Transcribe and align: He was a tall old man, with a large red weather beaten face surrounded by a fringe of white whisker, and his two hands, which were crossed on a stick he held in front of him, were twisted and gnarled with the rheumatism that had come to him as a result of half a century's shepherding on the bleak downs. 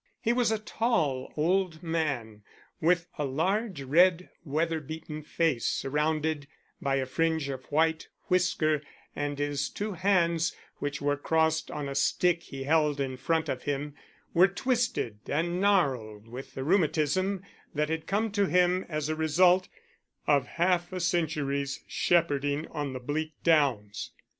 He 0.19 0.33
was 0.33 0.51
a 0.51 0.57
tall 0.57 1.31
old 1.37 1.83
man, 1.83 2.41
with 2.81 3.05
a 3.19 3.23
large 3.23 3.83
red 3.83 4.31
weather 4.43 4.79
beaten 4.79 5.21
face 5.21 5.67
surrounded 5.67 6.47
by 6.81 6.95
a 6.95 7.05
fringe 7.05 7.49
of 7.49 7.65
white 7.65 8.07
whisker, 8.25 8.81
and 9.15 9.37
his 9.37 9.69
two 9.69 9.93
hands, 9.93 10.55
which 10.77 11.03
were 11.03 11.17
crossed 11.17 11.69
on 11.69 11.87
a 11.87 11.93
stick 11.93 12.41
he 12.41 12.63
held 12.63 12.99
in 12.99 13.15
front 13.15 13.47
of 13.47 13.61
him, 13.65 13.93
were 14.33 14.47
twisted 14.47 15.19
and 15.27 15.61
gnarled 15.61 16.27
with 16.27 16.55
the 16.55 16.63
rheumatism 16.63 17.43
that 17.75 17.89
had 17.89 18.07
come 18.07 18.31
to 18.31 18.47
him 18.47 18.83
as 18.89 19.07
a 19.07 19.13
result 19.15 19.67
of 20.25 20.47
half 20.57 20.91
a 20.91 20.99
century's 20.99 21.83
shepherding 21.87 22.67
on 22.69 22.93
the 22.93 22.99
bleak 22.99 23.33
downs. 23.43 24.13